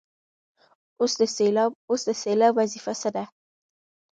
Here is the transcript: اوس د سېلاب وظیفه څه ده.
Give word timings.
اوس 1.93 2.03
د 2.07 2.11
سېلاب 2.21 2.51
وظیفه 2.59 2.93
څه 3.01 3.09
ده. 3.15 3.23